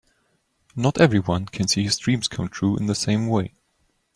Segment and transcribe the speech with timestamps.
[0.75, 3.53] Not everyone can see his dreams come true in the same way.